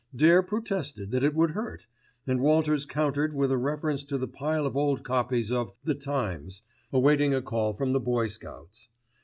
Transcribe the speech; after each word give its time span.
Dare 0.15 0.41
protested 0.41 1.11
that 1.11 1.23
it 1.23 1.35
would 1.35 1.51
hurt, 1.51 1.85
and 2.25 2.41
Walters 2.41 2.87
countered 2.87 3.35
with 3.35 3.51
a 3.51 3.57
reference 3.59 4.03
to 4.05 4.17
the 4.17 4.27
pile 4.27 4.65
of 4.65 4.75
old 4.75 5.03
copies 5.03 5.51
of 5.51 5.73
The 5.83 5.93
Times 5.93 6.63
awaiting 6.91 7.35
a 7.35 7.41
call 7.43 7.73
from 7.75 7.93
the 7.93 7.99
Boy 7.99 8.25
Scouts. 8.25 8.89